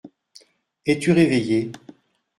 [0.87, 1.71] Es-tu réveillé?